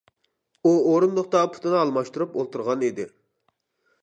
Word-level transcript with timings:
ئۇ 0.67 0.71
ئورۇندۇقتا 0.91 1.43
پۇتىنى 1.57 1.77
ئالماشتۇرۇپ 1.83 2.35
ئولتۇرغان 2.41 2.89
ئىدى. 2.89 3.07